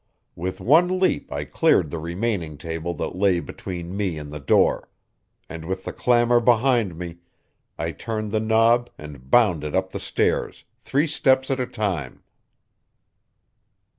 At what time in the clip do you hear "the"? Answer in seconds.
1.91-1.99, 4.33-4.39, 5.83-5.93, 8.31-8.39, 9.91-9.99